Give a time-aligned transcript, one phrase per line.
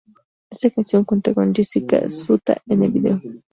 [0.49, 3.21] Esta canción cuenta con Jessica Sutta en el video.